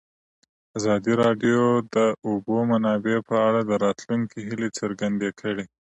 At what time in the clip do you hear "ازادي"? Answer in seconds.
0.77-1.13